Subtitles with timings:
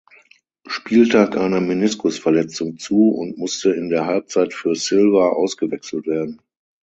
[0.67, 6.41] Spieltag eine Meniskusverletzung zu und musste in der Halbzeit für Silva ausgewechselt werden.